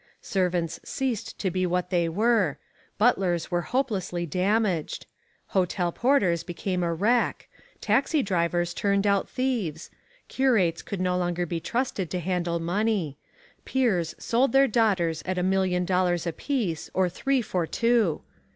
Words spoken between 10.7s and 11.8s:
could no longer be